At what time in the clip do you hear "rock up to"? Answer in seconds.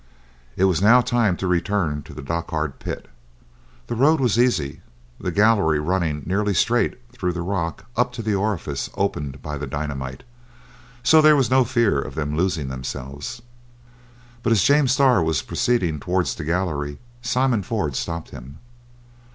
7.43-8.23